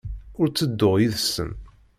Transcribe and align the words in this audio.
Ur 0.39 0.47
ttedduɣ 0.49 0.95
yid-sen. 0.99 1.51